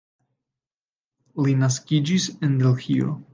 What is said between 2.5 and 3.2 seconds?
Delhio.